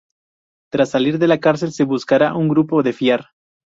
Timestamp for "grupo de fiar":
2.49-3.29